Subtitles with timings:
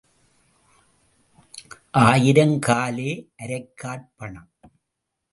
[2.03, 3.11] ஆயிரம் காலே
[3.43, 4.49] அரைக்காற் பணம்.